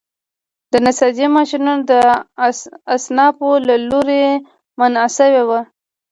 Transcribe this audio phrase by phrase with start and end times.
[0.71, 1.91] د نساجۍ ماشینونه د
[2.95, 4.23] اصنافو له لوري
[4.79, 5.59] منع شوي وو.